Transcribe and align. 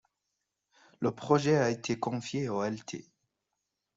Le 0.99 1.11
projet 1.11 1.55
a 1.57 1.69
été 1.69 1.99
confié 1.99 2.49
au 2.49 2.63
Lt. 2.67 3.05